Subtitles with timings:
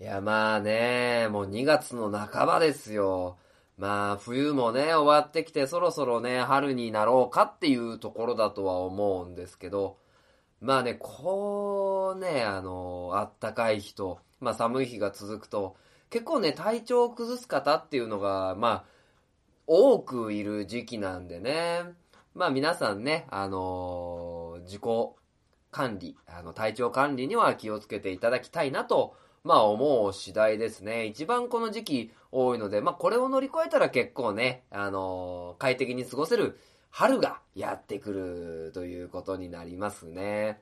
[0.00, 3.36] いや、まあね、もう2月の半ばですよ。
[3.76, 9.98] まあ、冬もね、終わってきて、そろそろね、春になろうかっていうところだとは思うんですけど、
[10.62, 15.76] まあね、こうね、あの、あったかい日と、まあ寒い日が続くと、
[16.08, 18.84] 結構ね、体調を崩す方っていうのが、まあ、
[19.66, 21.82] 多くいる時期なんでね、
[22.34, 24.82] まあ皆さんね、あの自己
[25.70, 31.06] 管理、あの、体調管理には気をつけていただきたいなと、まあ思う次第ですね。
[31.06, 36.58] 一番この時期多いので、まあこれを乗り越えたら結構ね、あの快適に過ごせる
[36.90, 40.60] 春がやってくるということになりますね。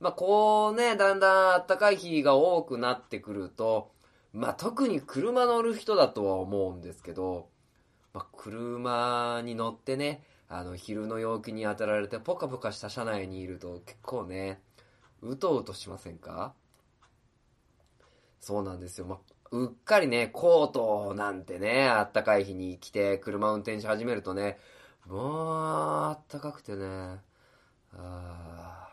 [0.00, 3.92] まあこうね、だんだん暖かい日が多くなってくると、
[4.32, 7.48] まあ特に車乗る人だとは思うんですけど、
[8.12, 14.60] まあ車に乗ってね、あの昼の陽気に当たられてポカポカした車内にいると結構ね、
[15.22, 16.54] うとうとしませんか？
[18.40, 19.06] そうなんですよ。
[19.06, 19.18] まあ、
[19.52, 24.58] うっかりね、コートなんてね、あったかい日に来て車運転し始めるとね、
[25.06, 27.20] もう、あったかくてね、
[27.92, 28.88] あ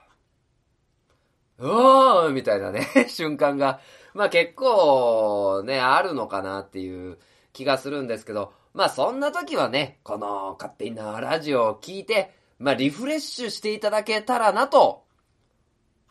[1.59, 3.79] ー、おーみたいなね、 瞬間が、
[4.13, 7.17] まあ結構ね、あるのかなっていう
[7.51, 15.03] 気がするんですけど、まあそんな時はね、この勝手になラジオを聞いて、まあリフレッシュしていただけたらなと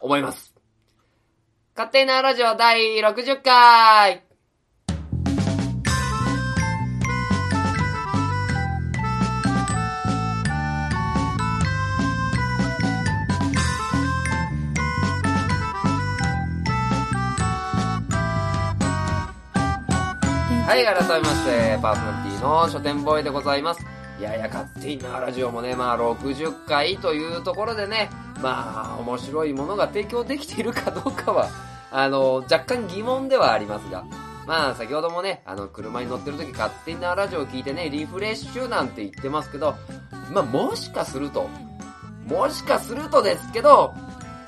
[0.00, 0.51] 思います。
[1.74, 4.22] 勝手なラジオ第60回
[20.66, 23.91] はい、改めまして、パーソナリティの書店ボーイでございます。
[24.22, 28.08] いやいや、勝手になラジオもね、まあ60回というところでね、
[28.40, 31.48] まあ、面白いものが提供できているかどうかは、
[31.90, 34.04] あの、若干疑問ではありますが、
[34.46, 39.74] まあ、先ほどもね、あの、車に乗ってる時勝手になラジオを聞いてね、リフレッシュなんて言ってますけど、
[40.32, 41.48] まあ、もしかすると、
[42.28, 43.92] もしかするとですけど、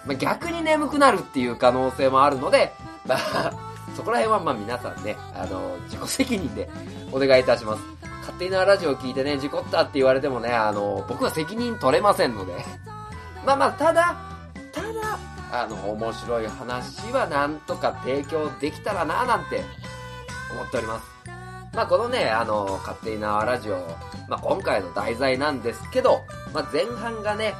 [0.06, 2.72] まあ、逆に眠くなるっていう可能性もあるので、
[3.04, 3.52] まあ、
[3.96, 6.68] そこら辺はまあ皆さんね、あの、自己責任で
[7.10, 8.03] お願いいたします。
[8.24, 12.64] 勝手なラジオ聞いてね、事故ったって言われてもね、あの、僕は責任取れませんので。
[13.44, 14.16] まあまあ、ただ、
[14.72, 15.18] ただ、
[15.52, 19.62] あの、面白い話はなんとか提供できたらななんて
[20.50, 21.06] 思っております。
[21.74, 23.76] まあこのね、あの、勝手なラジオ、
[24.26, 26.22] まあ今回の題材なんですけど、
[26.54, 27.54] まあ前半がね、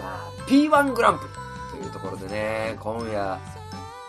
[0.00, 1.26] まあ P1 グランプ
[1.74, 3.38] リというところでね、今夜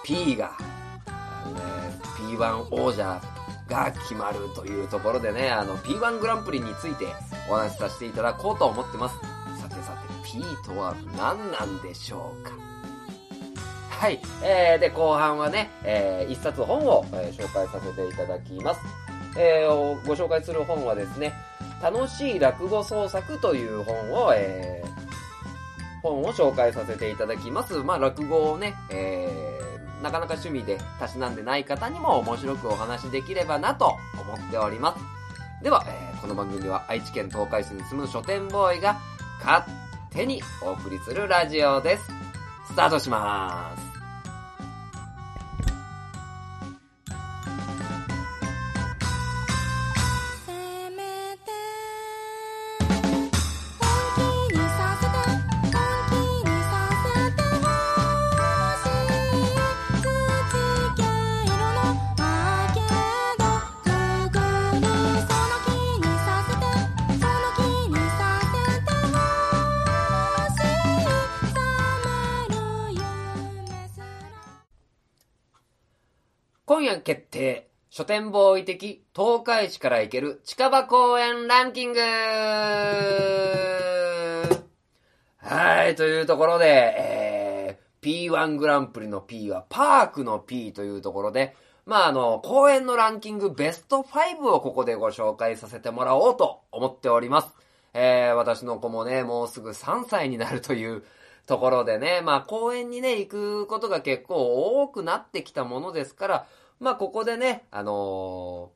[0.05, 3.19] P が、ね、P1 王者
[3.67, 7.05] が決まるというところでね、あの P1 グランプリについて
[7.49, 9.15] お話しさせていただこうと思ってます。
[9.61, 12.51] さてさて P とは何なんでしょうか？
[13.89, 14.19] はい。
[14.43, 18.81] えー、で、後半はね、えー、一冊本を、えー、紹介させていただきます。
[19.35, 21.33] えー、ご紹介する本はですね、
[21.81, 27.75] 楽しい落語創作という本を、えー、本を紹介させていただきます。
[27.77, 29.56] まあ、落語をね、えー、
[30.01, 35.63] なかなか趣味でたしなんでない方にも面白くお話できればなと思っております。
[35.63, 38.97] では、えー、この番組は愛知県東海市に住む書店ボーイが
[39.43, 39.63] 勝
[40.11, 42.11] 手にお送りするラジオです。
[42.67, 43.86] スタートします。
[76.69, 81.99] 今夜決定書店ボーイ的東海市から行ける近場公園ランキング
[85.39, 97.55] はい、というところで、えー、P1 グランプリの P はパークの P というところで、まあ、あの、公園のランキングベスト5をここでご紹介させてもらおうと思っております。
[97.93, 101.05] えー、私の子もね、もうすぐ3歳になるという
[101.47, 106.47] ところでね、まあ公園にね、行くことが結構多くなってきたものですから、
[106.79, 108.71] まあ、ここでね、あの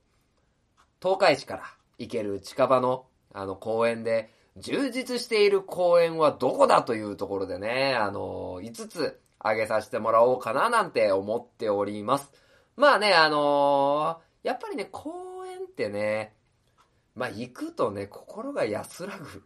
[1.01, 1.63] ー、東海市から
[1.99, 12.31] 行ける近場の、あの、公園で、充実している公園はどこだというところでね、あのー、5つ挙げさせてもらおうかななんて思っております。
[12.75, 16.33] まあね、あのー、やっぱりね、公園ってね、
[17.15, 19.43] まあ行くとね、心が安らぐ。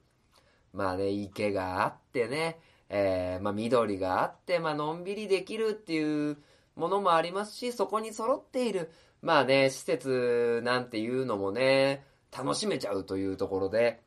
[0.74, 2.60] まあね、池があってね、
[2.98, 6.38] えー、まあ緑があって、まあのんびりできるっていう
[6.78, 8.90] ものもありますし、そこに揃っている、
[9.22, 12.06] まあね、施設なんていうのもね、
[12.36, 14.02] 楽しめちゃうというところで、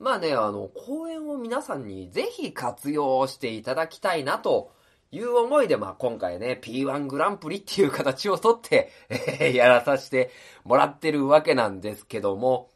[0.00, 4.72] まあね、あの、公園を皆さんにぜひ活用していただきたいなと
[5.12, 8.90] いう思いで、まあ今回ね、P1 グランプリっていう形をとって、
[9.54, 10.30] やらさせて
[10.64, 12.70] もらってるわけなんですけども、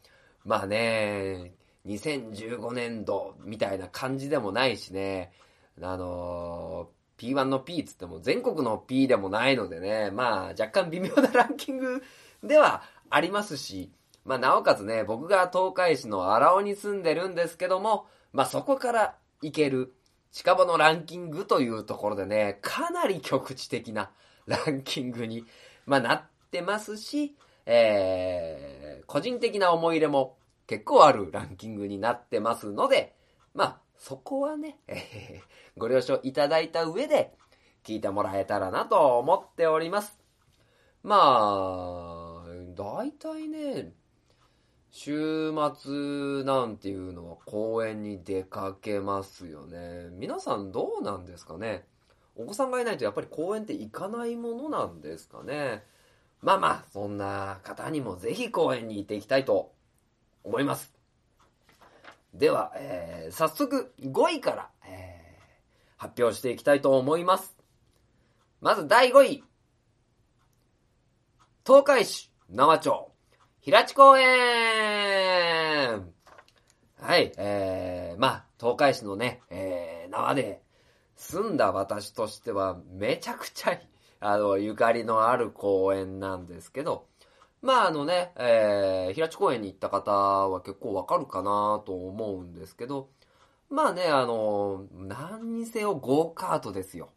[0.45, 1.53] まあね、
[1.87, 5.31] 2015年度みたいな感じでもないしね、
[5.81, 12.03] あのー、P1 の P つっても全国の P でもないのでね、まあ若干微妙なランキング
[12.43, 13.91] ではありますし、
[14.25, 19.93] まあ、なおかつね、僕が東海市の荒尾に住んでるんですけども、まあ、そこから行ける
[20.31, 24.11] 近場のランキングというところでね、かなり局地的な
[24.45, 25.45] ランキングに、
[25.85, 27.35] まあ、なってますし、
[27.65, 30.37] えー、個人的な思い入れも
[30.67, 33.15] 結構あるランキングになってますので、
[33.53, 34.99] まあ、そこはね、えー、
[35.77, 37.33] ご了承いただいた上で
[37.83, 40.19] 聞いてもらえたらなと思っております。
[41.03, 42.45] まあ、
[42.75, 43.91] 大体ね、
[44.89, 50.09] 週末なんていうのは公園に出かけますよね。
[50.11, 51.83] 皆さんどうなんですかね？
[52.35, 55.83] お子さんがいないとやっぱり公園って行かないものなんですかね？
[56.41, 59.72] まあまあ、そんな方にもぜひ公園に行っていきたいと
[60.43, 60.93] 思います。
[62.33, 67.55] では、えー、早速5位から、えー、発表していきたいと思います。
[68.61, 69.43] まず第5位。
[71.65, 73.11] 東海市生町
[73.61, 74.43] 平地公園
[76.99, 80.61] はい、えー、まあ、東海市のね、えー、縄で
[81.15, 83.79] 住んだ私としてはめちゃくちゃ、
[84.19, 87.07] あの、ゆかりのある公園なんですけど、
[87.63, 93.09] まああのね、えー、平地公園に行った方は結構わかるかなと思うんですけど、
[93.69, 97.09] まあね、あの、何にせよゴーカートですよ。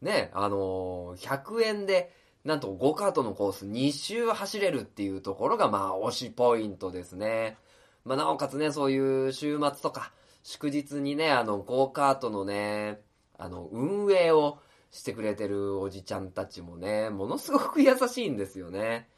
[0.00, 2.10] ね、あの、100円で、
[2.42, 7.58] なんとゴーカートのコース2周走れるっていうところがまあ推しポイントですね。
[8.04, 10.10] まあなおかつね、そういう週末とか
[10.42, 13.02] 祝日にね、あのゴーカートのね、
[13.36, 14.58] あの運営を
[14.90, 19.08] してくれてるおじちゃんたちもね、ものすごく優しいんですよね。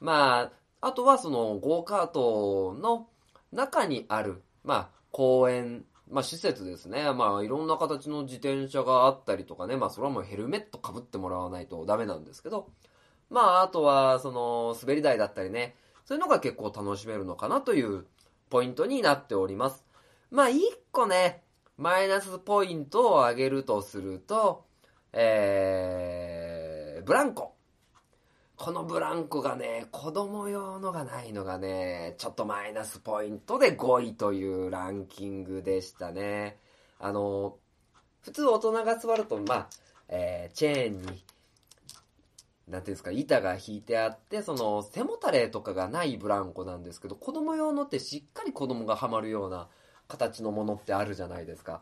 [0.00, 0.50] ま
[0.80, 3.08] あ、あとはそのゴーカートの
[3.52, 7.12] 中にある、まあ公園、まあ施設ですね。
[7.12, 9.76] まあいろんな形の自転車があったりとかね。
[9.76, 12.68] まあそれはもうヘルメット被ってもらわないとダメなんですけど。
[13.30, 15.74] まああとはその滑り台だったりね。
[16.04, 18.06] そういうのが結構楽しめるのかなという
[18.48, 19.84] ポイントになっております。
[20.30, 20.62] まあ一
[20.92, 21.42] 個ね、
[21.76, 24.64] マイナスポイントを上げるとすると、
[25.12, 27.57] えー、ブランコ。
[28.58, 36.58] このブランコがね、子供用のがないのがね、ちょっとマイナスポイントで5位というランキングでしたね。
[36.98, 37.56] あの、
[38.20, 39.68] 普通大人が座ると、まあ、
[40.08, 41.24] えー、チェーンに、
[42.66, 49.68] なんていうんですか、板が引いてあって、その、背もたれとかがないブランコなんですけど、子供用のってしっかり子供がハマるような
[50.08, 51.80] 形のものってあるじゃないですか。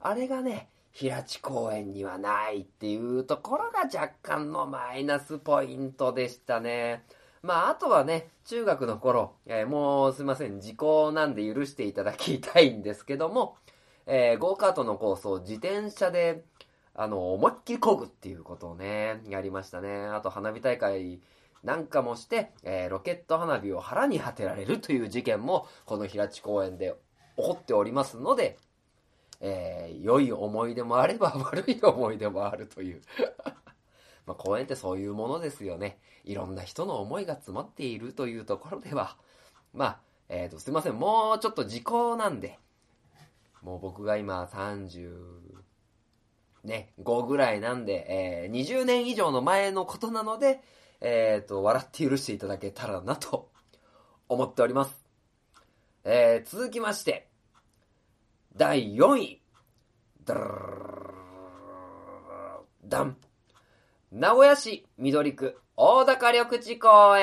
[0.00, 7.04] あれがね、平地公園にはないっていうところが若干のマイナスポイントでしたね。
[7.40, 13.54] まあ、あとはね、中学の頃、えー、もうすいません、時効なんで許していただきたいんですけども、
[14.06, 16.42] えー、ゴーカートのコースを自転車で、
[16.94, 20.06] あの、思いっきり漕ぐっていうことをね、やりましたね。
[20.06, 21.20] あと、花火大会
[21.62, 26.96] なんかもして、えー、ロケット花火を腹に当てられるという事件も、この平地公園で
[27.36, 28.58] 起こっておりますので、
[29.40, 33.02] えー、良い思い出もあれば 悪い思い出もあるという
[34.26, 35.98] まあ公園ってそういうものですよね。
[36.24, 39.16] いろんな人の思いが詰まっているというところでは、
[39.72, 40.98] まあ、えっ、ー、と、すいません。
[40.98, 42.58] もうちょっと時効なんで、
[43.62, 45.16] もう僕が今30、
[46.64, 50.60] ね、5ぐらいなんで、えー、20年以上の前のことなので、
[51.00, 53.50] えっ、ー、と、笑って許していただけたらなと
[54.28, 55.02] 思っております。
[56.04, 57.27] えー、続きまして、
[58.58, 59.40] 第4位。
[60.26, 60.34] ダ
[63.02, 63.16] ン。
[64.10, 67.22] 名古屋市緑区大高緑地公園。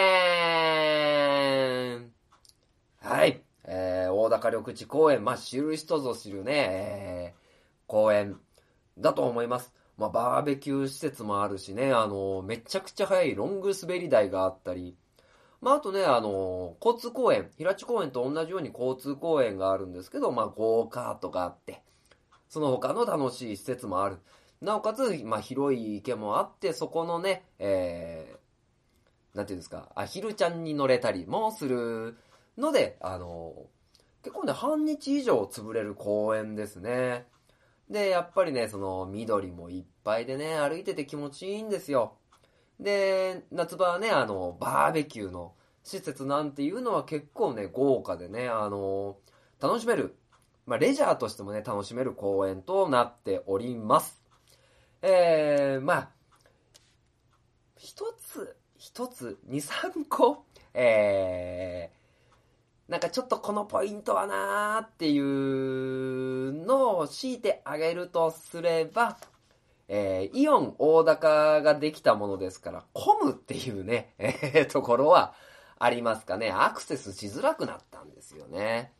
[3.02, 3.44] はい。
[3.66, 5.26] えー、大高緑地公園。
[5.26, 7.42] まあ、知る人ぞ知るね、えー、
[7.86, 8.40] 公園
[8.98, 9.74] だと思います。
[9.98, 14.96] まあ、バーベキュー施設もあるしね、あの、めちゃくちゃ速いロング滑り台があったり、
[15.62, 21.84] まあ、あとね、あの、交通公園、平地公園と同じように交通公園があるんですけど、まあ、ゴーカートがあって、
[22.50, 24.20] その他の楽しい施設もある。
[24.62, 32.18] なおかつ、まあ、広い池もあって、そこのね、えー、なんていうんですか、アヒルちゃんに乗れたりもする
[32.58, 33.68] ので、あの、
[34.24, 37.28] 結構ね、半日以上潰れる公園ですね。
[37.90, 42.18] で、やっぱりね、その緑もいっぱいでね、歩いてて気持ちいいんですよ。
[42.80, 45.54] で、夏場はね、あの、バーベキューの
[45.84, 49.18] 施設なんていうのは結構ね、豪華でね、あの、
[49.62, 50.16] 楽しめる。
[50.66, 54.22] まあ、レジャーとしてもね、楽しめる公園となっております。
[55.02, 56.10] えー、まあ、
[57.78, 69.18] 一つ、一つ、二、三個、えー、なんかちょっとこのポイントはなーっていうのを強いてあげるとすれば、
[69.88, 75.34] えー、イオン大高ができたものですから、混むっていうね、 えー、ところは
[75.78, 76.52] ありますかね。
[76.52, 78.94] アクセスしづらくなったんですよね。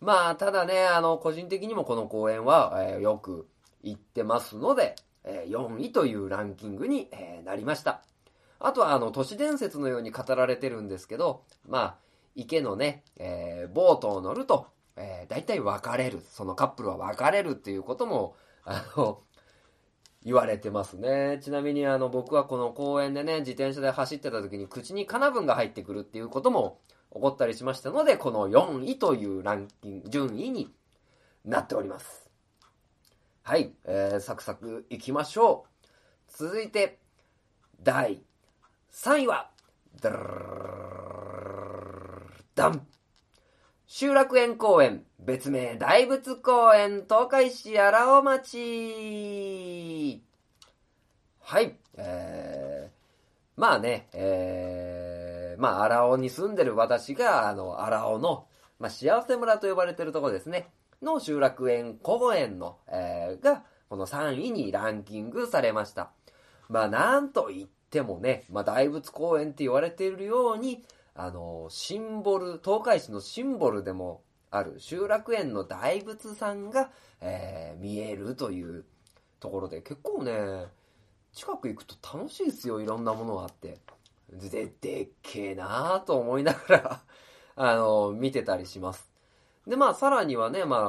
[0.00, 3.48] まあ、ただね、あの、個人的にもこの公演は、えー、よく
[3.82, 8.02] 行ってますので、えー、4位というランキングに、えー、なりました。
[8.58, 11.96] あとは、あの、都市伝説のように語られてるんですけど、まあ、
[12.34, 16.20] 池のね、えー、ボートを乗ると、えー、大体別れる。
[16.30, 19.20] そのカップルは別れるっていうことも、あの、
[20.26, 21.38] 言われてますね。
[21.40, 26.80] ちなみにあの僕はこの公園でね、自転車で走ってた時に口にカナブンが入ってくるっていうことも
[27.14, 30.74] 起こったりしましたので、この4位というランキング、順位に
[31.44, 32.28] なっております。
[33.44, 35.86] はい、えー、サクサクいきましょう。
[36.28, 36.98] 続いて、
[37.80, 38.20] 第
[38.92, 39.50] 3位は、
[40.02, 40.10] ダ
[42.66, 42.84] ン
[43.88, 50.22] 集落園公園、別名大仏公園、東海市荒尾町。
[51.40, 58.48] はい、えー、まあね、えー、まあ荒尾に住んでる私が、あの、荒尾の、
[58.80, 60.68] まあ幸せ村と呼ばれてるところですね、
[61.00, 66.10] の集落園公園の、えー、が、この3位にランキングされました。
[66.68, 70.82] まあなんと言ってもね、まあ大仏公園って言われているように、
[71.16, 78.84] あの、シンボル、東海市のシンボルでもある集落園の大仏さんが、えー、見えるという
[79.40, 80.66] ところで、結構ね、
[81.32, 83.78] 近く行くと楽しいですよ、いろんなものがあって。
[84.30, 87.02] で、でっけえなーと思いながら
[87.56, 89.10] あの、見てたりします。
[89.66, 90.80] で、まあ、さらにはね、まあ、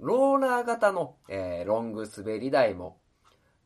[0.00, 2.98] ローラー型の、えー、ロング滑り台も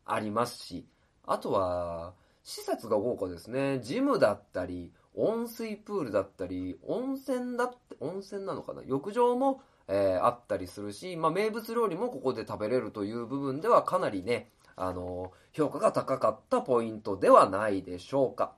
[0.05, 0.87] ありますし、
[1.27, 2.15] あとは、
[2.45, 3.81] 施設が豪華ですね。
[3.81, 8.83] ジムだったり、温水プールだったり、温泉だって、温泉なのかな？
[8.85, 18.53] 浴場も、えー、あったりするし、まあ、名物料理もここで食べれるという部分ではかなりね、あのー、評価が高かったポイントではないでしょうか。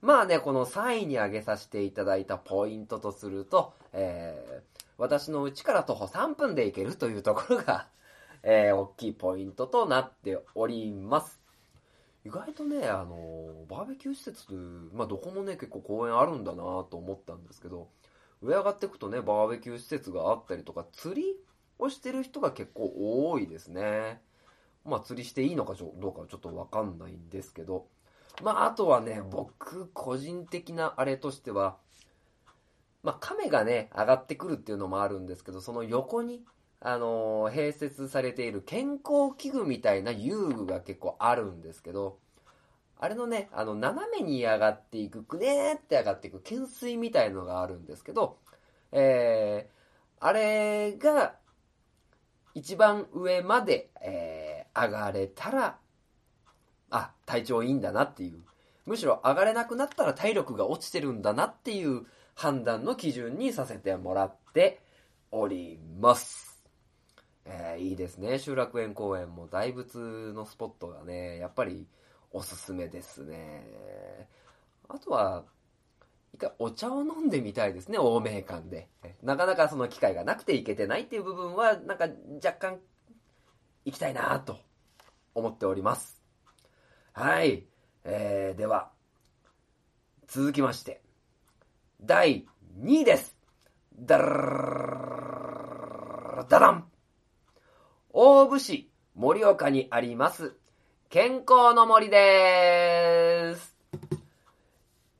[0.00, 7.88] まあね、この3位に挙げさせていただいたポイントとすると、えー、私の家から徒歩3分で行けるというところが
[8.42, 11.39] えー、大きいポイントとなっております。
[12.24, 14.52] 意外とね、あの、バーベキュー施設、
[14.92, 17.88] まあ、どこもね、結構公園あるんだなと思ったんですけど、
[18.42, 21.36] 上上がっていくとね、バーベキュー施設があったりとか、釣り
[21.78, 22.92] をしてる人が結構
[23.30, 24.20] 多いですね。
[24.84, 27.86] まあ、釣りしていいのかどうかはちょっとわかんないんですけど、
[28.42, 31.76] まあ、あとはね、僕、個人的なあれとしては、
[33.02, 36.44] まあ、亀がね、上がってくるっていうのもあるんですけど、その横に、
[36.80, 42.18] あのー、併設されている健康器具みたいな遊具が結構あるんですけど、
[42.98, 48.38] あれのね、あの、斜めに上がっていく、くねーって上がっていく、懸垂みたいのがあるんですけど、
[48.92, 51.34] えー、あれが、
[52.54, 55.78] 一番上まで、えー、上がれたら、
[56.90, 58.42] あ、体調いいんだなっていう。
[58.84, 64.80] むしろ上がれなくなったら体力が落ちてるんだなっていう判断の基準にさせてもらって
[65.30, 66.49] おります。
[67.44, 68.38] えー、いいですね。
[68.38, 71.86] 集落園公園も大仏のスポットがね、やっぱり
[72.32, 74.28] おすすめですね。
[74.88, 75.44] あとは、
[76.32, 78.88] 一回お茶を飲んでみたいですね、欧米館で。
[79.22, 82.06] なかなかその機会がなくて行けてないっていう部分は、なんか
[82.44, 82.78] 若干
[83.84, 84.58] 行きたいなと
[85.34, 86.20] 思っております。
[87.12, 87.66] はい。
[88.04, 88.90] えー、では、
[90.28, 91.02] 続きまして、
[92.00, 92.46] 第
[92.80, 93.36] 2位です。
[93.98, 95.06] ダラ
[96.48, 96.89] ダラン
[98.12, 100.56] 大府市盛岡にあります、
[101.10, 103.76] 健康の森です。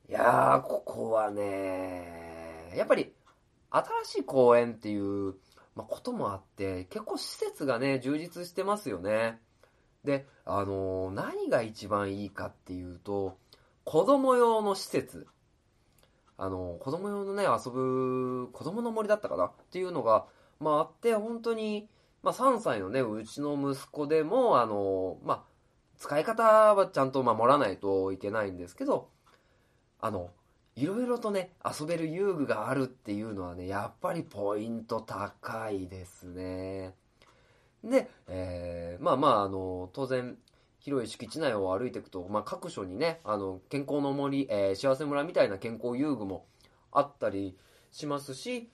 [0.09, 3.14] いやー、ここはね、やっぱり
[3.70, 5.37] 新しい公園っていう、
[5.76, 9.40] まあ、こともあって、結構施設がね、充実してますよね。
[10.02, 13.38] で、あのー、何が一番いいかっていうと、
[13.85, 15.28] 子供用の施設。
[16.37, 19.44] あのー、子供用のね、遊ぶ、子供の森だったかな？
[19.44, 20.26] っていうのが、
[20.59, 21.88] まああって、本当に、
[22.22, 25.42] まあ、3歳のね、うちの息子でも、あの、まあ、
[25.96, 26.42] 使い方
[26.74, 29.08] はちゃんと守らないといけないんですけど、
[30.00, 30.30] あの、
[30.76, 36.94] いろいろとね、遊べる遊具があるっていうのはね、やっぱりポイント高いですね。
[37.84, 40.36] で、えー、まあまあ、あの、当然、
[40.78, 46.46] 広い敷地内を歩いていくと、まあ、各所にね、あの、健康の森、えー、幸せ村みたいな健康遊具も
[46.92, 47.56] あったり
[47.90, 48.70] しますし、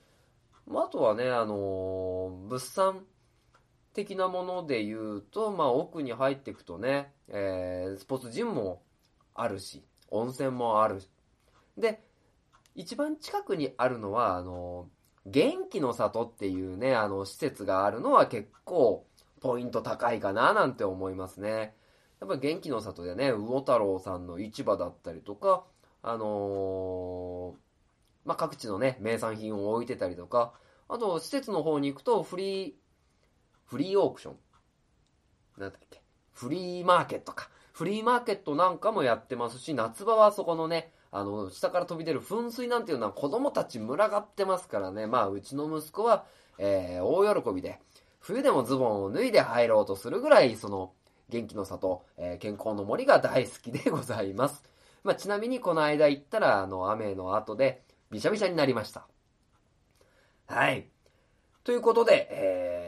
[0.65, 3.05] まあ、あとはね、あの物産
[3.97, 8.83] 的なもので言うと、まあ、奥に入っていくとね、えー、スポーツジムも
[9.33, 11.09] あるし、温泉もあるし。
[11.75, 12.03] で、
[12.75, 14.87] 一番近くにあるのは、あの
[15.25, 19.07] 元気の里っていうね、あの、施設があるのは結構、
[19.41, 21.75] ポイント高いかななんて思いますね。
[22.21, 25.63] やっぱ元気の里でね、魚太郎さんの市場だったりとか、
[26.03, 27.57] あのー、
[28.25, 30.53] まあ、各地のね、名産品を置いてたりとか、
[30.87, 32.73] あと、施設の方に行くと、フリー、
[33.67, 34.35] フリーオークション。
[35.57, 36.01] なんだっけ。
[36.33, 37.49] フリーマーケットか。
[37.73, 45.05] フリーマーケットなんかもやってますし、夏場はそこのね、あの、下から飛び出る噴水なんていうのは子供たち群がってますからね。
[45.05, 46.25] まあ、うちの息子は、
[46.57, 47.79] えー、大喜びで、
[48.19, 50.93] 冬でもズボンを脱いで入ろうとするぐらい、その、
[51.29, 54.63] 元気の里、えー、健康の森が大好きでございます。
[55.03, 59.05] まあ、ちなみにこの間行ったら、あの、雨の後で、びしゃびしゃになりました。
[60.47, 60.87] はい。
[61.63, 62.86] ということで、えー、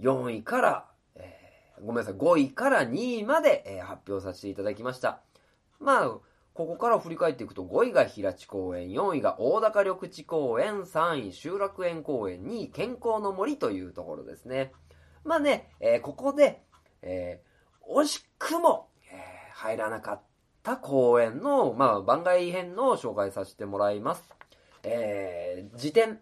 [0.00, 5.20] 4位から、えー、ごめんなさい、5位から2位まで、えー、発表させていただきました。
[5.78, 6.08] まあ、
[6.56, 14.72] ここから振り返っていくと、5位が平地公園、4位が大高緑地公園、3位集落園公園、2位健康の森というところですね。
[15.22, 16.62] まあね、えー、ここで、
[17.02, 20.22] えー、惜しくも、えー、入らなかっ
[20.62, 24.24] た公園の、まあ、番外編の紹介させてもらいます。
[24.82, 26.20] えー、辞典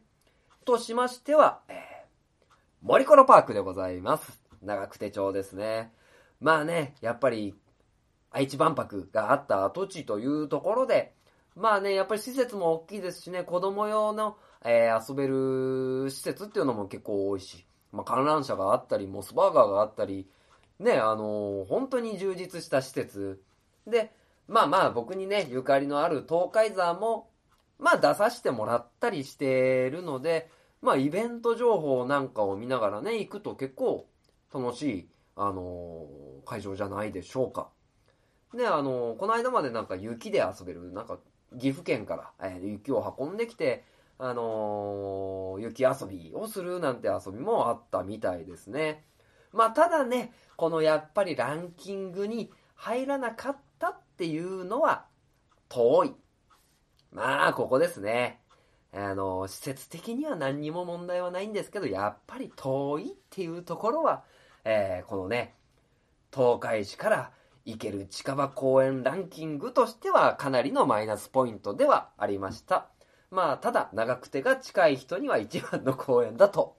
[0.64, 1.93] としましては、えー、
[2.86, 4.42] 森コロパークでございます。
[4.60, 5.90] 長久手町ですね。
[6.38, 7.54] まあね、やっぱり、
[8.30, 11.14] 愛知万博があった跡地というところで、
[11.56, 14.36] まあね、やっぱり施設も大きいですしね、子供用の、
[14.66, 20.28] えー、遊べる施設っていうのも結構多いし、まあ観覧車があったり、モスバーガーがあったり、
[20.78, 23.42] ね、あのー、本当に充実した施設。
[23.86, 24.12] で、
[24.46, 27.30] まあまあ僕にね、ゆかりのある東海山も、
[27.78, 30.50] まあ出させてもらったりしてるので、
[30.84, 34.06] まあイベント情報なんかを見ながらね、行くと結構
[34.52, 37.70] 楽しい、あのー、会場じゃないでしょうか。
[38.54, 41.18] で、あのー、この間までなんか雪で遊べる、なんか
[41.58, 43.82] 岐阜県から、えー、雪を運んできて、
[44.18, 49.06] あの雪遊びをするなんて遊びもあったみたいですね。
[49.52, 55.06] まあ、ただね、このやっぱりランキングに入らなかったっていうのは
[55.70, 56.14] 遠い。
[57.10, 58.43] まあ、ここですね。
[58.96, 64.22] あの、施設的には何にも問題はないんですけど、やっぱり遠いっていうところは、
[64.64, 65.54] えー、このね、
[66.32, 67.30] 東海市から
[67.64, 72.88] 行ける近場公園ランキングとしてはかなりのマイナスポイントではありました。
[73.30, 76.76] まあ、ただ、長くてが近い人には一番の公園だと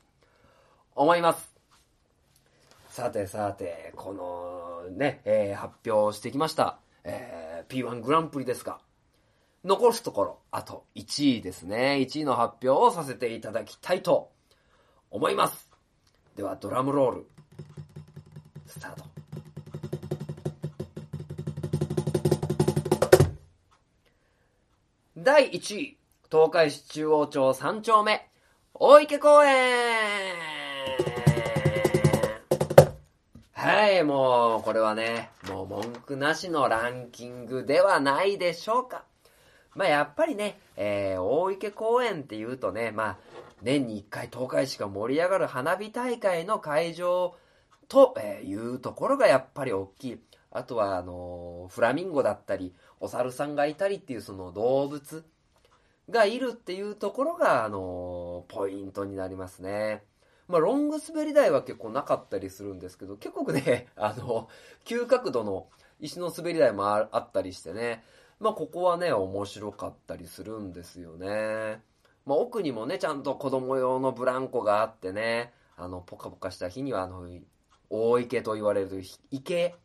[0.96, 1.54] 思います。
[2.90, 8.80] さてさて、このね、えー、発表してきました、えー、P1 グランプリですが、
[9.66, 11.98] 残すところ、あと1位ですね。
[12.00, 14.32] 1位の発表をさせていただきたいと
[15.10, 15.72] 思います。
[16.36, 17.28] では、ドラムロール、
[18.68, 19.04] スタート。
[25.18, 25.98] 第1位、
[26.32, 28.30] 東海市中央町3丁目、
[28.76, 30.36] 大池公園
[33.54, 39.06] はい、もう、これはね、もう文句なしのランキングではないでしょうか。
[39.76, 43.18] まあ、やっぱりね、えー、大池公園って言うとね、まあ、
[43.62, 47.36] 年に一回東海市が盛り上がる花火大会の会場
[47.88, 50.20] と、いうところがやっぱり大きい。
[50.52, 55.26] あとは、あのー、フラミンゴだったり、お猿さんがいたりっていうその動物
[56.10, 60.04] がいるっていうところが、あのー、ポイントになりますね。
[60.48, 64.48] まあ、ロング滑り台は結構なかったりするんですけど、結構ね、 あの、
[64.84, 65.68] 急角度の
[66.00, 68.04] 石の滑り台もあったりしてね、
[68.40, 71.82] まあ、ここはね、面白かったりするんですよね。
[72.26, 77.28] まあ、奥にもね、ちゃんと子供用のブランコがあってね、あの、ポカポカした日には、あの、
[77.90, 79.76] 大池と言われる池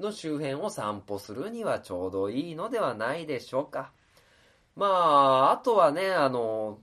[0.00, 3.92] の周辺を散歩するにはちょうどいいのではないでしょうか。
[4.74, 6.78] まあ、あとはね、あの、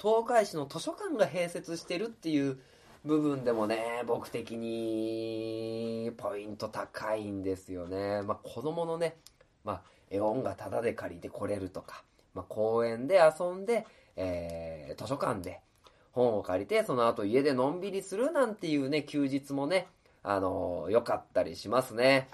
[0.00, 2.60] 東海市の図書館が併設してるっていう
[3.04, 8.22] 部分でもね、僕的にポイント高いんですよね。
[8.22, 9.16] まあ子供のね、
[9.64, 15.60] まあ絵本がタダで借りてこれるとか、まあ公園で遊んで、えー、図書館で
[16.12, 19.86] 本を借りて、その後家でのんびりするなんていうね、休日もね、
[20.22, 22.28] あのー、良かったりしますね。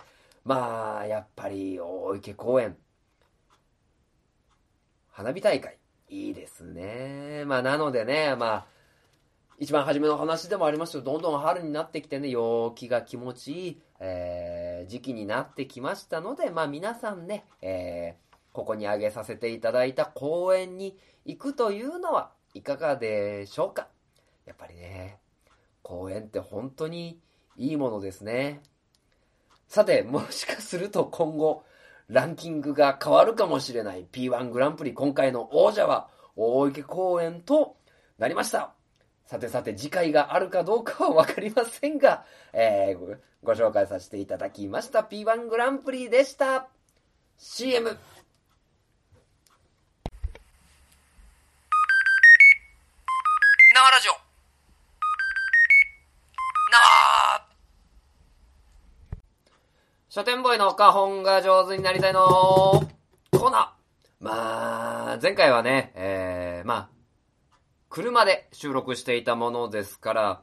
[0.44, 2.76] まあ、やっぱり大池公園、
[5.10, 5.78] 花火大会、
[6.10, 7.44] いいですね。
[7.46, 8.66] まあ、なのでね、まあ、
[9.58, 23.88] 一番初めの話でもありましたけど、どんどん春になってきてね、陽気が気持ちいい、えー、時期になってきましたので、まあ皆さんね、えー、ここに挙げさせていただいた公園に行くというのはいかがでしょうか？
[24.46, 25.18] やっぱりね、
[25.82, 27.20] 公園って本当に
[27.56, 28.62] いいものですね。
[29.68, 31.64] さて、もしかすると今後、
[32.08, 37.76] ランキングが変わるかもしれない P1 グランプリ今回の王者は大池公園と
[38.18, 38.74] なりました。
[39.24, 45.00] さてさて次回があるかどうかはわかりませんが、えー、ご紹介させていただきました。
[45.00, 46.66] P1 グランプリでした。
[47.36, 47.90] CM!
[53.74, 54.12] 生ラジオ。
[56.72, 57.46] 生。
[60.08, 62.20] 書店ボーイの花本が上手になりたいの。
[62.20, 63.68] コーナー。
[64.20, 66.88] まあ、前回はね、えー、まあ、
[67.90, 70.42] 車で収録していたものですから、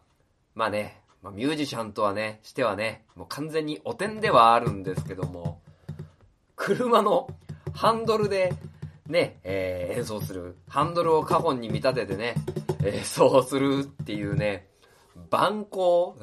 [0.53, 5.61] まあね、まあ、ミュージシャンとはね、してはね、もう完全にお点ではあるんですけども、
[6.55, 7.27] 車の
[7.73, 8.53] ハンドルで
[9.07, 10.57] ね、えー、演奏する。
[10.67, 12.35] ハンドルをカホンに見立ててね、
[12.83, 14.67] 演奏するっていうね、
[15.29, 16.17] 蛮行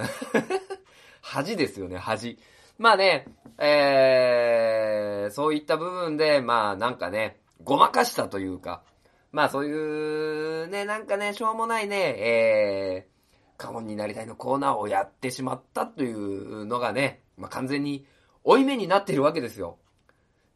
[1.23, 2.39] 恥ですよね、恥。
[2.79, 3.27] まあね、
[3.59, 8.83] えー、そういった部分で、まあなんかね、ごまかしたというか、
[9.33, 13.18] まあそういうね、なんかね、しょうもないね、えー、
[13.59, 18.07] カモンになりたいのコーナーをやってしまったというのがね、まあ完全に
[18.45, 19.77] 負い目になっているわけですよ。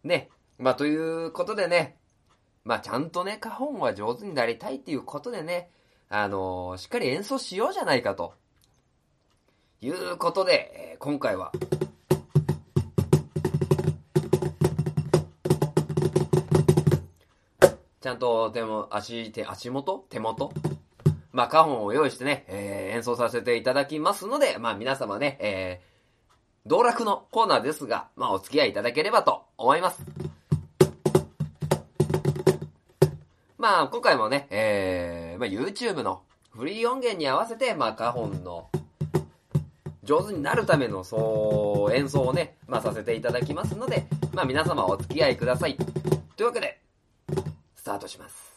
[0.04, 0.30] ね。
[0.58, 1.96] まあということでね、
[2.64, 5.68] まあちゃんとね、カホンは上手になりたいっていうことでね、
[6.08, 8.34] あのー、しっかり演奏しようじゃないかと。
[9.80, 11.50] いうことで、え今回は、
[18.00, 20.06] ちゃんと手も、足、手、足元？
[20.08, 20.52] 手元？
[21.32, 30.02] まあ、カホンを用意してね、えー、演奏させていただきますので、まあ、皆様ね、えー、道楽のコーナーですが、まあ、お付き合いいただければと思います。
[33.56, 38.68] まあ、今回もね、えー、まあ、YouTube のフリー音源に合わせて、まあ、カホンの
[40.02, 45.76] 上手になるための、そう、演奏をね、まあ、させていただきますので、まあ、皆様お付き合いください。
[46.36, 46.80] というわけで、
[47.76, 48.51] スタートします。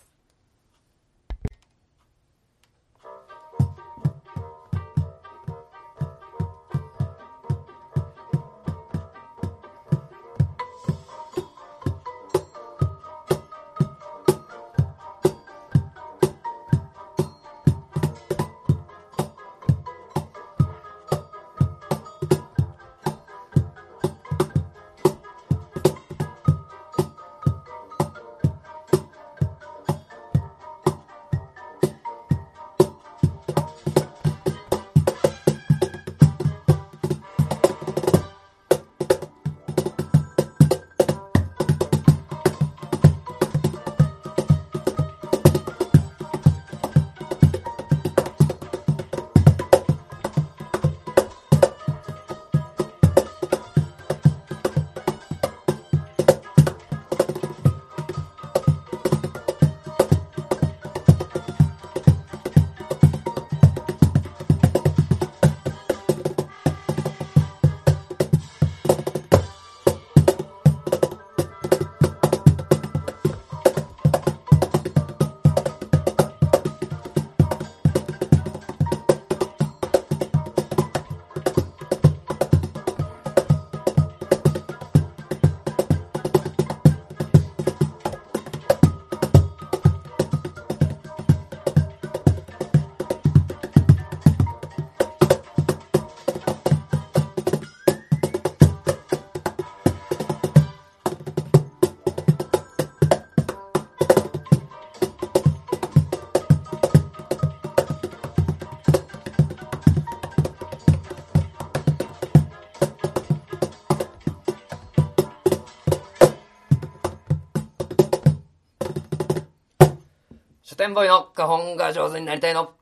[120.86, 122.74] 書店ボーイの花本が上手になりたいの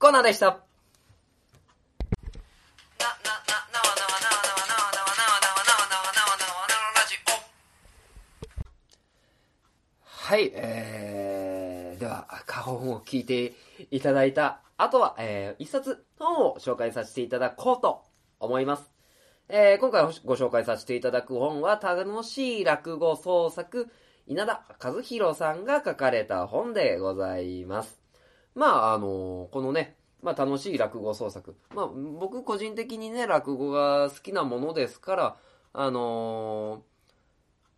[0.00, 0.58] コーナーでした。
[10.04, 13.52] はい、えー、では、花本を聞いて
[13.92, 18.02] いただいた後は、えー、一冊本を紹介させていただこうと
[18.40, 18.90] 思います。
[19.48, 23.92] えー、今回ご紹介させていただく本は、楽しい落語創作、
[24.26, 28.00] 稲田和弘さんが書かれた本でございます。
[28.54, 31.54] まあ、あの、このね、まあ、楽しい落語創作。
[31.74, 35.36] まあ、僕個人的にね、落語が好きなものですから、
[35.74, 36.82] あの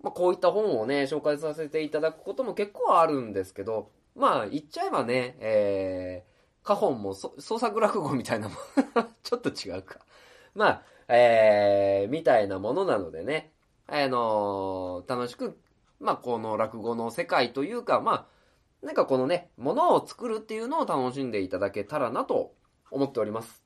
[0.02, 8.54] ー、まあ、こういった本をね、紹介させていただくことも結構あるんですけど、まあ、言っちゃえばね、えー、花本も創作落語みたいなも
[9.24, 9.98] ちょっと違うか。
[10.54, 13.52] まあ、えー、みたいなものなのでね、
[13.88, 15.58] あのー、楽しく、
[16.00, 18.26] まあ、この落語の世界というか、ま
[18.82, 22.52] あ、なんかこのね、ものを作るっていうのを楽しんでいただけたらなと
[22.90, 23.62] 思っております。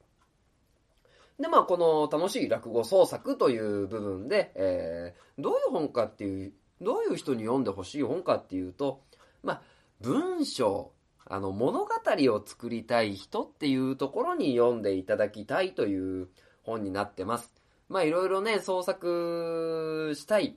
[1.38, 9.02] で、まあ、この楽しい落語創作という部分で、えー、どういう本かっていう、どういう人に読んでほしい本かっていうと、
[9.42, 9.62] まあ、
[10.00, 10.92] 文章、
[11.26, 16.28] あの、物語を作りたい人っていうところに読んでいただきたいという
[16.62, 17.52] 本になってます。
[17.88, 20.56] まあ、いろいろね、創作したい。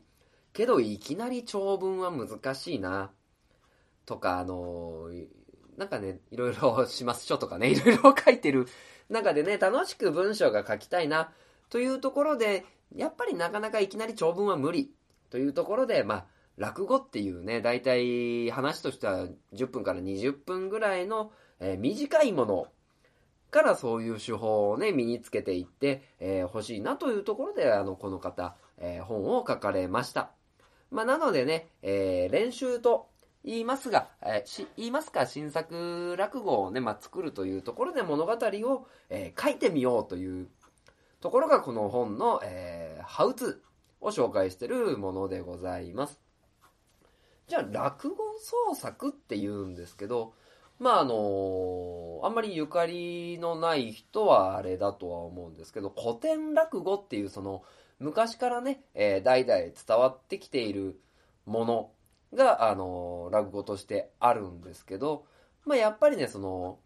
[0.54, 3.12] けど、いきなり長文は難しいな。
[4.06, 5.10] とか、あの
[5.78, 8.68] なんかね、いろいろ します書とかね、いろいろ書いてる
[9.10, 11.32] 中でね、楽しく文章が書きたいな、
[11.70, 14.94] というところで、やっぱりなかなかいきなり長文は無理、
[15.30, 16.26] というところで、まあ、
[16.58, 22.68] 落語っていうね、大体話としては10分から20分ぐらいの、えー、短いもの
[23.50, 30.32] からそういう手法をね、身につけていって、えー、しいなというところで、あの、この方、えー、本を書かれました。
[30.94, 33.08] まあ、なのでね、えー、練習と
[33.44, 40.48] 言いますが、えー、言いますか、新作落語をね、まあ、作るというところで物語を、えー、書いてみようという
[41.20, 46.20] ところがこの本の、えー、ハウツーを紹介してるものでございます。
[47.48, 50.34] じゃあ、落語創作って言うんですけど、
[50.80, 57.64] まああのあんまりゆかりのない人はあれだとは思うんですけど、古典落語っていうその
[58.04, 61.00] 昔からね、えー、代々伝わってきている
[61.46, 61.92] もの
[62.34, 65.26] が、あの、落語としてあるんですけど、
[65.66, 66.80] まあ、やっぱりね、その、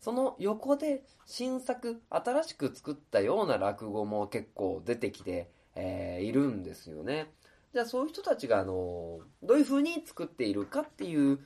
[0.00, 7.32] その横で新作、新しく作ったような落語も結構出てきて、えー、いるんですよね。
[7.72, 11.38] じゃあそういう人たちが、あの、どういう風に作っているかっていう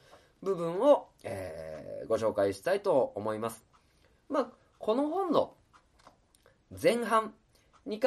[0.43, 3.65] 部分を、えー、ご紹介したいと思います。
[4.29, 4.49] まあ、
[4.79, 5.55] この本の
[6.83, 7.33] 前半
[7.87, 8.01] に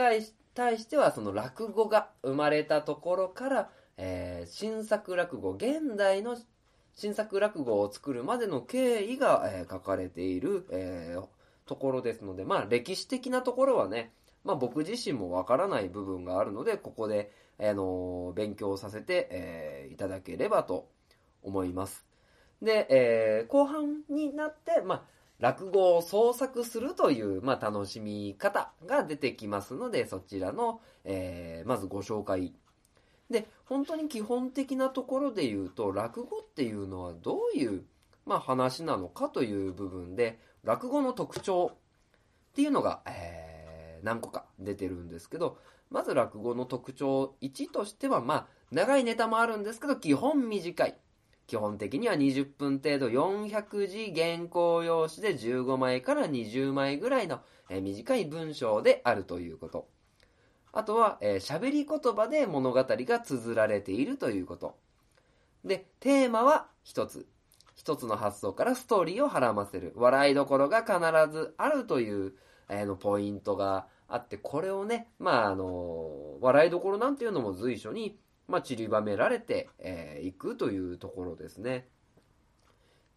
[0.58, 6.36] 対しては、その落語が生まれたところから、えー、新作落語、現代の
[6.96, 11.28] 新作落語を作るまでの経緯が、えー、書かれている、えー、
[11.68, 14.12] ところですので、まあ歴史的なところはね、
[14.44, 20.90] まあ僕自身もわからない部分があるので、ここで、あの勉強させて、えいただければと
[21.44, 22.04] 思います。
[22.64, 32.54] で、え後半になって、まあ落語を創作するという、まあ、楽しみ方が出てきますので、そちらの、えー、まずご紹介
[33.30, 37.84] で、本当に基本的なところで言うと、落語っていうのはどういう、
[38.26, 41.78] まあ、話なのかという部分で、落語の特徴っ
[42.56, 45.58] ていうのが、えー、何個か出てるんですけど、
[45.90, 50.98] まず落語の特徴1としては、まあ、長いネタもあるんですけど、基本短い。
[51.48, 59.88] 基本的には20分程度400字原稿用紙で15枚から20枚ぐらいの短い文章であるということ。
[60.74, 64.78] あとは、えー、喋り言葉で物語が綴られているということ。
[65.64, 67.28] で、テーマは一つ。
[67.76, 69.94] 一つの発想からストーリーを絡ませる。
[69.96, 71.00] 笑いどころが必
[71.32, 72.34] ずあるという、
[72.70, 81.88] えー、のポイントがあって、これをね、まあ、あの笑いどころなんていうのも随所に、まあ、散りばめられてい、えー、くというところですね。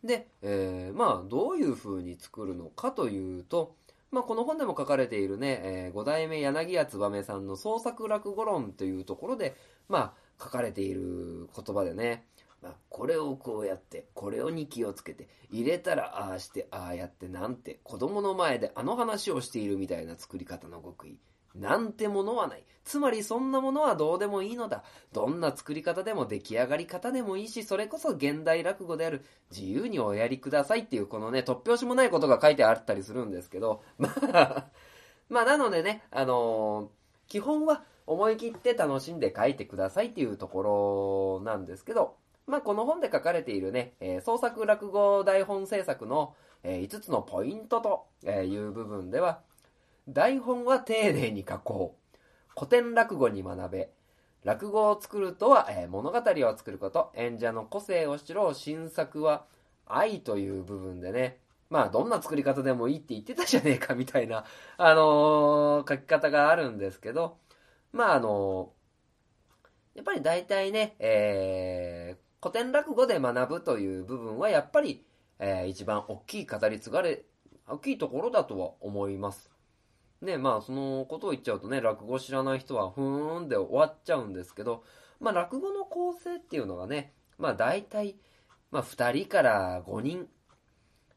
[0.02, 3.76] で、えー、まあ、どういう風に作るのかというと、
[4.10, 9.56] まあ、この本でも書かれているね、えー、五代目柳家燕さんの創作落語論というところで、
[9.88, 12.24] まあ、書かれている言葉でね、
[12.62, 21.18] まあ、これをこうやって、これをに気をつけて、入れたらああして、ああやってなんて、子供の前であの話をしているみたいな作り方の極意。
[21.54, 22.64] なんてものはない。
[22.84, 24.82] つまりそんなものはどうでもいいのだ。
[25.12, 34.66] どんな作り方でも出来上がり方でもいいし、それこそ現代落語である自由におやりくださいっていうこのね、突拍子もないことが書いてあったりするんですけど、 まあ、
[35.28, 36.88] まあなのでね、あのー、
[37.28, 46.34] 基本は思い切って楽しんで書いてくださいっていうところなんですけど、まあこの本で書かれているね、えー、創作落語台本制作の、
[46.64, 49.42] えー、5つのポイントという部分では、
[50.08, 52.18] 台本は丁寧に書こう。
[52.54, 53.90] 古典落語に学べ。
[54.44, 57.12] 落語を作るとは、えー、物語を作ること。
[57.14, 58.54] 演者の個性を知ろう。
[58.54, 59.46] 新作は
[59.86, 61.38] 愛という部分でね。
[61.70, 64.44] まあ、どんな作り方でもいいって言ってたじゃねえかみたいな、
[64.76, 67.38] あのー、書き方があるんですけど、
[67.92, 75.04] まあ、あのー、やっぱり大体ね、えー、古典落語で学ぶという部分は、やっぱり、
[75.38, 77.24] えー、一番大きい語り継がれ
[77.68, 79.49] 大きいところだとは思います。
[80.22, 84.84] ね、まあそのことを言っちゃうとね、落語知らない人はふーんで終わっちゃうんですけど、
[85.18, 88.16] まあ落語の構成っていうのがね、まあ大体、
[88.70, 90.28] まあ2人から5人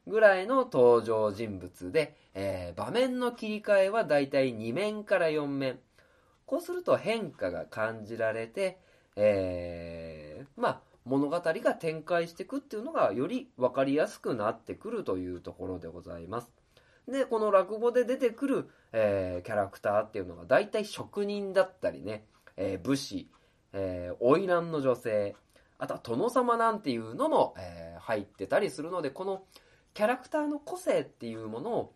[0.06, 5.80] ぐらいの登場人物で、えー、場面の切り替えは大体2面から4面。
[6.46, 8.78] こうすると変化が感じられて、
[9.16, 16.50] えー、まあ物語が展開していくっていうのがより分かりやすくなってくるというところでございます。
[17.06, 22.26] で、この落語で出てくる、えー、キャラクターっていうのが大体職人だったりね、
[22.56, 23.28] えー、武士、
[23.72, 25.34] えー、花魁の女性、
[25.78, 29.42] あとは殿様なんていうのも、えー、入ってたりするので、この
[29.94, 31.94] キャラクターの個性っていうものを、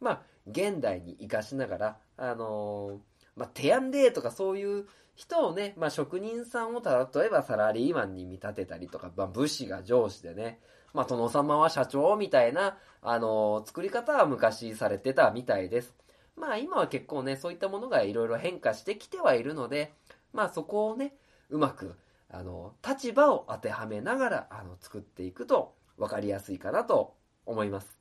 [0.00, 2.98] まあ、現代に活かしながら、あのー、
[3.36, 10.60] まあ、テアンデーとかそういう人をね、まあ、職人さんを例えばサラリーマンに見立てたりとか、まあ、武士が上司でね、
[10.94, 15.94] まあ、殿様は社長みたいな、あのー、作り方は昔されてたみたいです。
[16.38, 19.94] まあ、今は結構ね、そういったものがいろいろ変化してきてはいるので、
[20.32, 21.14] まあ、そこをね、
[21.50, 21.96] うまく、
[22.30, 27.98] あの、立場を当てはめながら、あの、作っていくと分かりやすいかなと思います。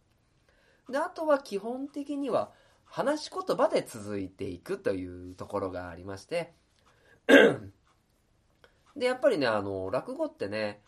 [0.89, 2.51] で、あとは基本的には、
[2.89, 6.53] 話し言葉で続いていくというところがありまして
[8.95, 10.81] で、やっぱりね、あの、落語ってね、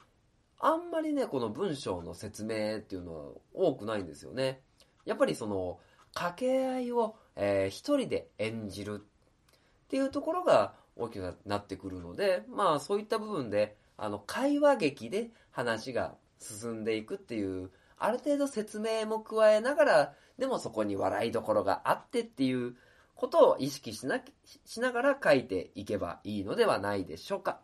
[0.59, 4.61] あんまりね、この文章の説明っていうのは多くないんですよね。
[5.05, 5.79] やっぱりその、
[6.13, 22.75] 掛け合いを、えー、一人で演じるっていうところが大きくなってくるので、まあそういった部分で、あの、会話劇で話が進んでいくっていう、ある程度説明も加えながら、でもそこに笑いどころがあってっていう
[23.15, 24.21] ことを意識しな
[24.65, 27.59] しながら書いていけばいいのではないでしょうか。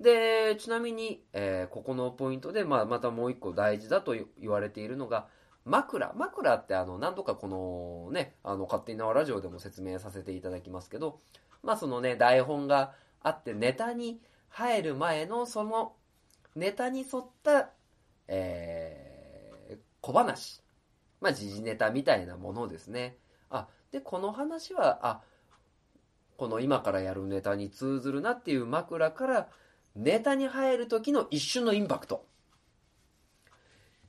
[0.00, 5.28] で、ちなみに、えー、ここのポイントで、まあ、またもう一個大事だと言われているのが、
[5.64, 6.12] 枕。
[6.14, 11.20] 枕ってあの、何度かこのね、あの、勝手に縄ラジオでも説明させていただきますけど、
[11.62, 15.94] まあそのね、台本があってネタに入る前のその
[16.56, 17.70] ネタに沿った、
[18.28, 20.62] えー、小話。
[21.20, 23.16] まあ時事ネタみたいなものですね。
[23.48, 25.20] あ、で、この話は、あ、
[26.36, 29.48] この今からやるネタに通ずるなっていう枕から、
[29.94, 32.26] ネタに入る時の一瞬のインパクト。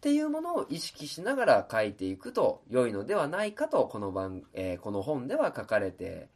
[0.03, 6.27] っていうものを意識しながら書いていくと良いのではないかと、この番、えー、この本では書かれて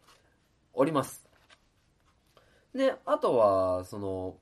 [0.71, 1.27] おります。
[2.73, 4.37] で、あとは、その、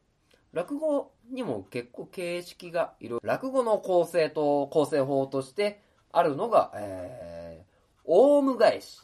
[0.54, 9.02] 落語にも結構形式がいろいろ、落語の構成と構成法としてあるのが、えー、オウム返し。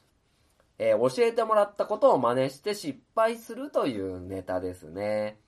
[0.77, 5.39] えー、教えてもらったことを真似して失敗するというネタですね。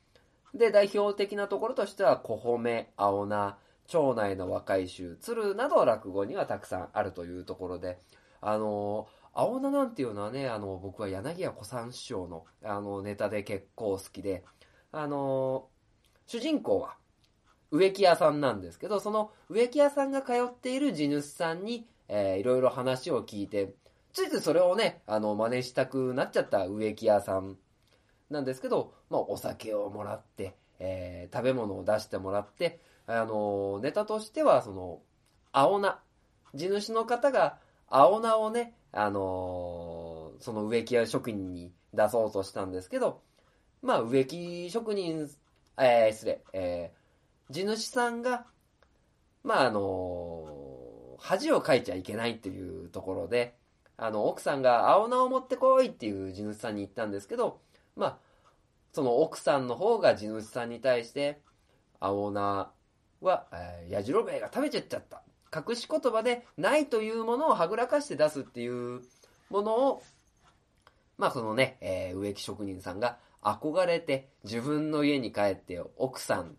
[0.55, 8.00] で、代表的なところとしては、小褒め、青菜、町内の若い衆、鶴など落語にはたくさんあるというところで、
[8.41, 14.43] あの青菜なんていうのはね、あの、僕は柳家小三師匠の、あの、ネタで結構好きで、
[14.91, 15.69] あの、
[16.28, 16.98] 主人公は、
[17.72, 23.74] 植木屋さんなんですけど、その植木屋さんが通っている地主さんに、えー、いろいろ話を聞いて、
[24.13, 27.58] ついついそれをね、あの、真似したくなっちゃった植木屋さん
[28.30, 30.56] なんですけど、まあ、お酒をもらって、
[31.34, 35.02] 食べ物を出してもらって、あの、ネタとしては、その、
[35.52, 36.00] 青菜、
[36.54, 43.22] 地主の方が青菜をね、あの、その植木屋職人に出そうとしたんですけど、
[43.82, 45.30] まあ植木職人、
[45.78, 48.46] えー、失礼、えー、地主さんが、
[49.43, 53.56] まああの、恥をかいちゃいけないっていうところで、
[53.98, 57.60] あの、奥さんが青菜を持ってこいっていう地主さんに言ったんですけど、
[57.96, 58.17] まあ、
[58.93, 61.41] その奥さんの方が地主さんに対して、
[61.99, 62.71] 青菜
[63.21, 65.23] は、えー、やじろべえが食べちゃっちゃった。
[65.53, 69.01] 隠し言葉でないというものをはぐらかして出すっていう
[69.49, 70.03] ものを、
[71.17, 76.56] まあそのね、えー、植木職人さんが憧れて自分の家に帰って奥さん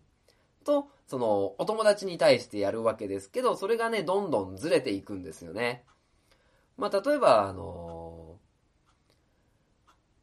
[0.63, 5.83] とそのお友達に対してやるわけですけど、それがね、どんどんずれていくんですよね。
[6.77, 7.94] まあ例えば、あのー、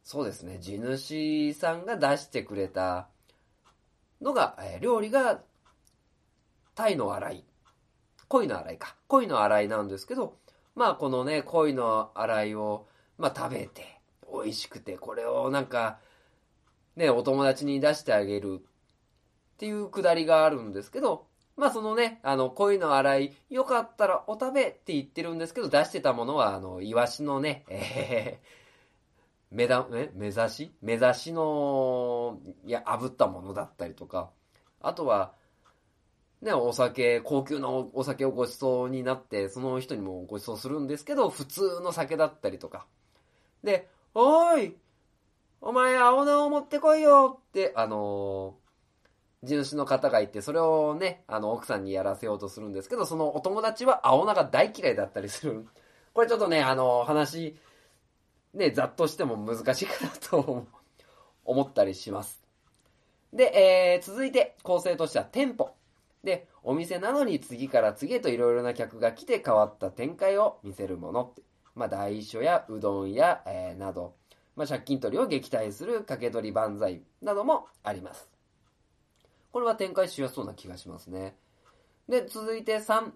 [0.03, 3.07] そうですね、地主さんが出してくれた
[4.21, 5.41] のが、えー、料理が、
[6.75, 7.45] 鯛の洗い。
[8.27, 8.95] 鯉の洗いか。
[9.07, 10.37] 鯉の洗いなんですけど、
[10.75, 12.87] まあこのね、鯉の洗いを、
[13.17, 14.01] まあ食べて、
[14.31, 15.99] 美味しくて、これをなんか、
[16.95, 28.62] ね、お友達に出してあげるっていうくだりがあるんですけど、まあそのね、あの、鯉の洗い、よかったらお食べって言ってるんですけど、出してたものは、あの、イワシのね、えー、
[29.53, 30.75] 目だ、え目指し？
[30.81, 34.31] 目指しの、いや、炙ったものだったりとか、
[34.81, 35.33] あとは、
[36.41, 42.85] ね、お酒、高級なお酒をご馳走になって、その人にもご馳走するんですけど、普通の酒だったりとか。
[43.63, 44.77] で、おーい
[45.61, 55.65] お前青菜を持ってこいよって、あのー、地主の方がいて、それをね、あの、奥さんにやらせようとするんですけど、そのお友達は青菜が大嫌いだったりする。
[56.13, 57.55] これちょっとね、あのー、話、
[58.53, 60.67] ね、ざっとしても難しいかなと
[61.45, 62.43] 思ったりします。
[63.33, 65.75] で、えー、続いて構成としては店舗。
[66.23, 71.33] で、お店なのに次から次へといろいろな客が来て変わった展開を見せるもの。
[71.75, 74.15] まあ、大書やうどんや、えー、など、
[74.55, 78.29] まあ、借金取りを撃退する掛け取り万歳などもあります。
[79.51, 81.35] これは展開しやすそうな気がしますね。
[82.07, 83.11] で、続いて3、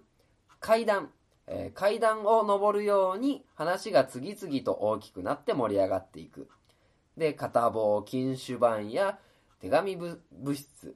[0.59, 1.11] 階段。
[1.47, 6.49] えー、階段を登るように話が次々と大きくなって盛り上がっていく。
[7.15, 9.17] で、片棒、禁酒版や
[9.59, 10.19] 手紙物
[10.53, 10.95] 質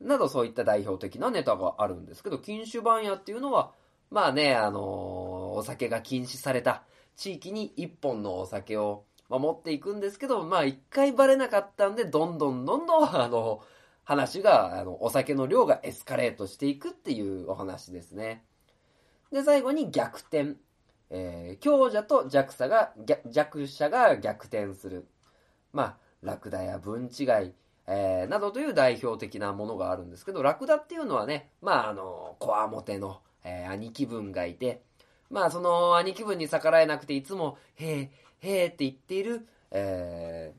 [0.00, 3.72] などそういった代表的なネタがあるんですけど、禁酒番屋っていうのは、
[4.10, 4.82] まあね、あのー、
[5.58, 6.82] お酒が禁止された
[7.16, 13.62] 地域に一本のお酒を持っていくんですけど、まあ一回バレなかったんで、どんどんどんどん、あの、
[14.04, 18.44] 話が、あの、お酒の量がエスカレートしていくっていうお話ですね。
[19.32, 20.56] で、最後に逆転。
[21.14, 22.92] えー、強者と弱者が、
[23.30, 25.06] 弱者が逆転する。
[25.72, 27.52] まあ、ラクダや分違い、
[27.86, 34.82] えー、などという代表的なものがあるんですけど、ラクダっていうのはね、まあ、あの、こわもての、えー、兄貴分がいて、
[35.30, 38.10] まあ、その兄貴分に逆らえなくて、いつも、へえ、
[38.40, 40.54] へえって言っている、え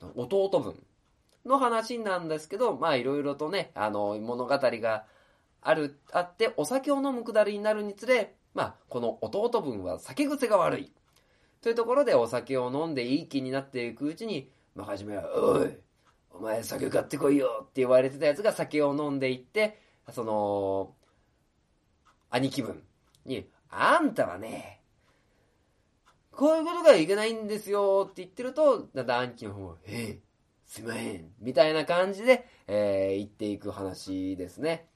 [0.00, 0.80] ー、弟分
[1.44, 5.04] の話なんですけど、まあ、いろいろとね、あの、物語が
[5.64, 10.92] ある、あって、お酒を飲むくだりになるにつれ、まあ、この弟分は酒癖が悪い。
[11.62, 15.76] というところでお酒を飲んでいい気になっていくうちに、まあ、初めは、おい、
[16.30, 19.80] お前酒買ってこいよって言われてたやつが酒を飲んでいって、
[20.12, 20.94] その、
[22.28, 22.82] 兄貴分
[23.24, 24.82] に、あんたはね、
[26.30, 30.20] こういうことがいけないんですよって言ってると、だんだん兄貴の方も、ええ、
[30.66, 34.88] すいません、みたいな感じで、えー、言っていく話ですね。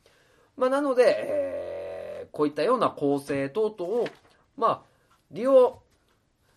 [0.59, 4.09] まあ、なので、えー、こういったような構成等々を、
[4.57, 4.83] まあ、
[5.31, 5.81] 利用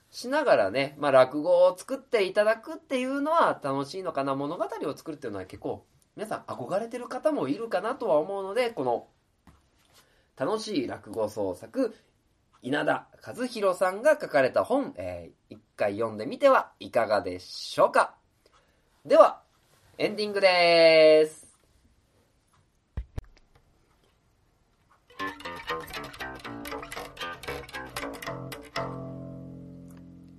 [0.09, 4.35] しながらね、まあ、落語を作っていただくっていうのは楽しいのかな。
[4.35, 5.85] 物語を作るっていうのは結構、
[6.15, 9.07] 皆さん憧れてる方もいるかなとは思うので、この、
[10.35, 11.95] 楽しい落語創作、
[12.63, 18.15] 稲田和弘さんが書かれた本、えー、一回読んでみてはいかがでしょうか。
[19.05, 19.41] では、
[19.99, 21.40] エンディングでーす。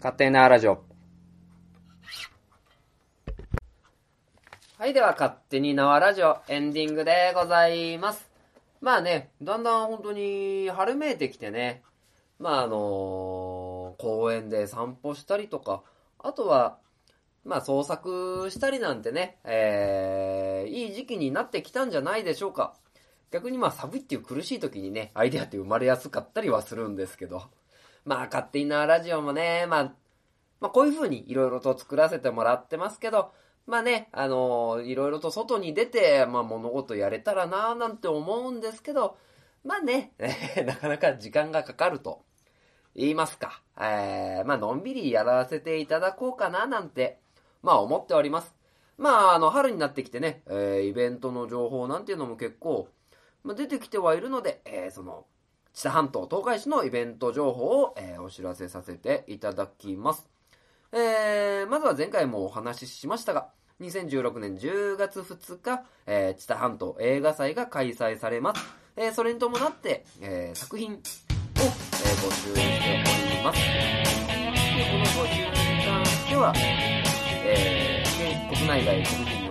[0.03, 0.83] 勝手なラジオ。
[4.77, 8.29] はい、では、勝手に縄ラジオエンディングでございます。
[8.81, 11.85] まあね、だんだん本当に春めいてきてね、
[12.41, 15.85] まああのー、公園で散歩したりとか、
[16.19, 16.79] あとは、
[17.45, 22.75] まあ創作したりなんてね、えー、いい時期になってきたんじゃないでしょうか。
[23.31, 27.45] 逆にまあ寒いっていう苦しい時にね、アイデアって生まれやすかったりはするんですけど。
[28.05, 29.85] まあ、勝手なラジオもね、まあ、
[30.61, 33.33] まあ、こういう風にいろいろと作らせてもらってますけど、
[33.67, 39.17] まあね、あの、いろいろと外に出て、まあ物事やれたらなぁなんて思うんですけど、
[39.65, 40.13] まあね、
[40.67, 42.25] なかなか時間がかかると
[42.95, 43.63] 言いますか。
[43.79, 47.21] えー、まあのんびりやらせていただこうかななんて、
[47.63, 48.55] まあ思っております。
[48.99, 52.89] まああの、春になってきてね、えー、イベントの情報なんていうのも結構、
[53.45, 55.27] まあ、出てきてはいるので、えー、その、
[55.75, 60.29] 知多半島東海市のイベント情報を、えー、お知らせさせていただきます。
[60.93, 63.49] えー、まずは前回もお話ししましたが、
[63.81, 68.63] 2016年10月2日、えー、知多半島映画祭が開催されます。
[68.97, 71.03] えー、それに伴って、えー、作品を、えー、
[71.63, 73.59] 募集しております。
[73.59, 76.53] で、この募集に関しては、
[77.45, 79.42] えー、国内外国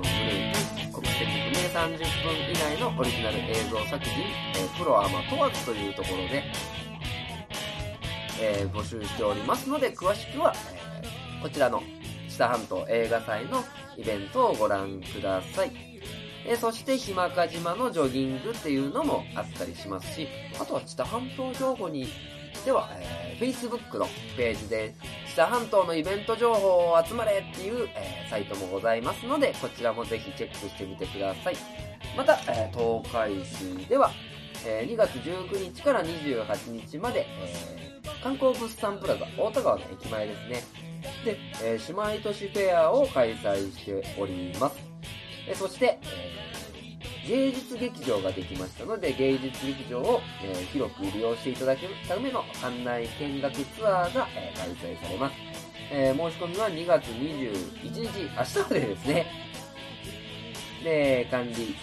[1.72, 6.44] 30分以内のオリジナル映像作品、えー、プロアマ問わずというところで、
[8.42, 10.54] えー、募集しておりますので、詳しくは、
[11.02, 11.82] えー、こちらの
[12.28, 13.64] 知多半島映画祭の
[13.96, 15.72] イベントをご覧ください。
[16.46, 20.28] えそして、ひまか島のジョギングっていうのもあったりしますし、
[20.60, 22.08] あとは知多半島情報に
[22.66, 24.08] では、えー、Facebook の
[24.38, 24.94] ページで、
[25.28, 31.56] 知多半島のイベント情報を集まれっていう、えー、サイトもございますので、こちらもぜひチェックしてみてください。
[32.16, 34.12] また、えー、東海市では、
[34.66, 40.64] えー、2月19日から28日まで、えー、観光物産プラザ大田川の駅前ですね。
[41.26, 44.78] で、えー、姉妹都市フェアを開催しております。
[45.48, 46.51] え、そして、え
[47.28, 55.36] 芸術劇場ができましたので、芸術劇場を、えー広く利用していただけための館内見学ツアーが、えー開催されます。
[55.92, 57.54] えー申し込みは2月21
[57.92, 58.00] 日、
[58.36, 59.26] 明日までですね。
[60.84, 61.76] で、管理。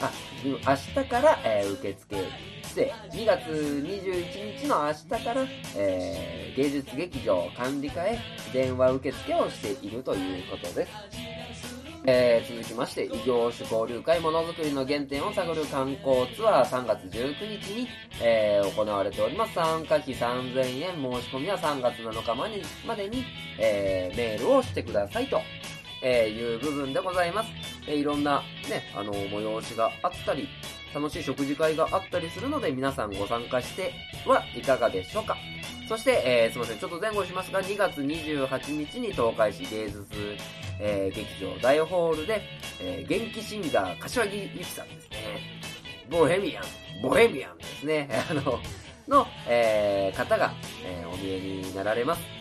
[0.00, 0.10] あ、
[0.44, 2.16] 明日から、えー受付
[2.74, 8.18] で、2月21日の明日から、えー芸術劇場管理課へ
[8.52, 11.39] 電話受付をしているということです。
[12.06, 17.88] えー続きまして、異業種交流会ものづくりの原点を探る観光ツアー3月19日に、
[18.22, 19.54] えー行われております。
[19.54, 23.24] 参加費3000円、申し込みは3月7日までにまでに、
[23.58, 25.40] えーメールをしてくださいと、
[26.02, 27.50] えいう部分でございます。
[27.86, 30.48] えいろんなね、あの、催しがあったり、
[30.94, 33.92] 楽しい食事会があったりするので、皆さんご参加して
[34.26, 35.36] はいかがでしょうか？
[35.88, 40.04] そして、えーすいません、ちょっと前後しますが、2月28日に東海市芸術、
[40.78, 42.42] えー劇場大ホールで、
[42.80, 45.18] えー元気シンガー、柏木由紀さんですね。
[46.10, 46.64] ボヘミアン、
[47.02, 48.08] ボヘミアンですね。
[48.30, 48.60] あの、
[49.08, 50.52] の、えー方が、
[50.84, 52.39] えーお見えになられます。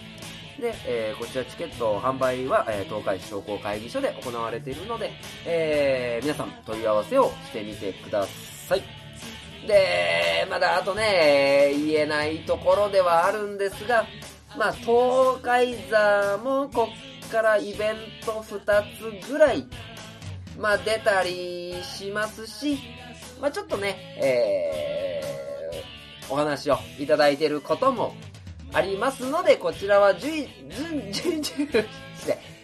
[0.60, 5.12] で、えーこちらチケット販売は、えー東海市商工会議所で行われているので、
[5.45, 8.26] えー皆さん問い合わせをしてみてくだ
[8.68, 8.84] さい。
[9.68, 14.05] で、まだあとね、言えないところではあるんですが、
[14.57, 16.89] まあ、東海座もこ
[17.26, 17.95] っからイベン
[18.26, 19.66] ト2つぐらい、
[20.57, 22.80] まあ、出たりしますし、
[23.39, 28.16] まあ、ちょっとね、えー、お話をいただいていることも
[28.74, 31.67] ありますので、こちらは順、順、順、順、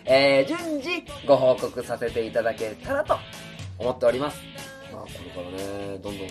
[0.06, 3.18] えー、順次ご報告させていただけたらと
[3.80, 4.38] 思っております。
[4.92, 6.28] まあ、これからね、どんどん、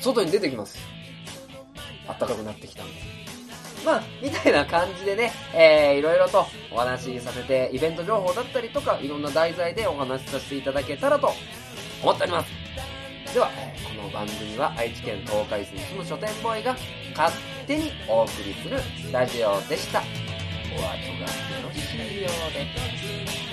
[0.00, 0.78] 外に出てきます。
[2.06, 2.92] 暖かくなってきたんで。
[3.84, 11.32] まあ、みたいな感じでね、えー、いろいろとお話しさせて、イベント情報だったりとか、いろんな題材でお話しさせていただけたらと
[12.02, 12.50] 思っております。
[13.32, 16.76] では、えーこの番組は愛知県東海市に住む書店ボーイが
[17.16, 17.32] 勝
[17.66, 18.78] 手にお送りする
[19.10, 20.00] ラジオでした。
[20.00, 20.96] お後がよ
[21.62, 23.43] ろしいようで。